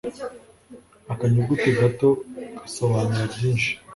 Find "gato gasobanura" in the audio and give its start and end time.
1.79-3.23